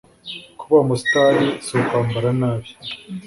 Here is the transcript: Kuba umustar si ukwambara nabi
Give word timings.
Kuba 0.59 0.75
umustar 0.85 1.33
si 1.63 1.71
ukwambara 1.79 2.29
nabi 2.39 2.69